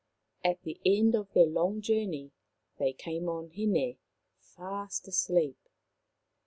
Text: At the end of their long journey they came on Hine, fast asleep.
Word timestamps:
At 0.43 0.63
the 0.63 0.79
end 0.83 1.13
of 1.13 1.31
their 1.33 1.45
long 1.45 1.79
journey 1.79 2.31
they 2.79 2.91
came 2.91 3.29
on 3.29 3.51
Hine, 3.51 3.97
fast 4.39 5.07
asleep. 5.07 5.59